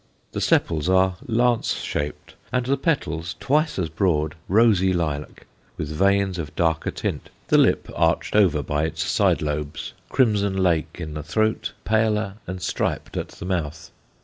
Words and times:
The 0.31 0.41
sepals 0.41 0.89
are 0.89 1.17
lance 1.27 1.75
shaped, 1.75 2.33
and 2.51 2.65
the 2.65 2.75
petals, 2.75 3.35
twice 3.39 3.77
as 3.77 3.87
broad, 3.87 4.33
rosy 4.49 4.93
lilac, 4.93 5.45
with 5.77 5.89
veins 5.89 6.39
of 6.39 6.55
darker 6.55 6.89
tint; 6.89 7.29
the 7.49 7.59
lip, 7.59 7.87
arched 7.95 8.35
over 8.35 8.63
by 8.63 8.85
its 8.85 9.03
side 9.03 9.43
lobes, 9.43 9.93
crimson 10.09 10.57
lake 10.57 10.95
in 10.97 11.13
the 11.13 11.21
throat, 11.21 11.73
paler 11.85 12.37
and 12.47 12.63
striped 12.63 13.15
at 13.15 13.27
the 13.27 13.45
mouth. 13.45 13.91